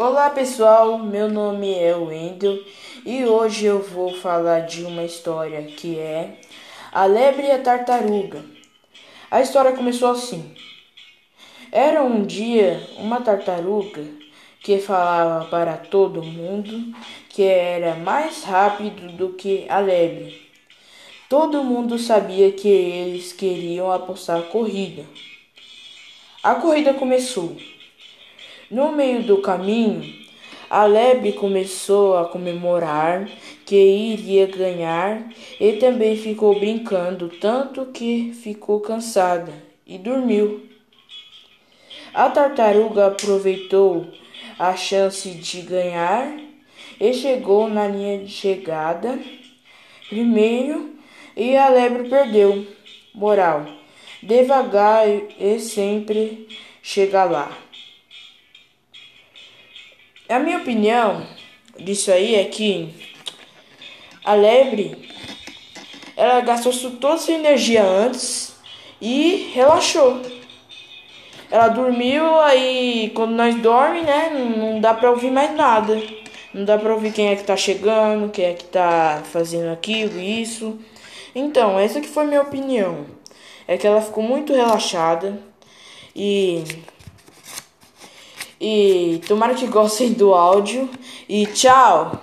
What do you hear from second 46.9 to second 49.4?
e chegou na linha de chegada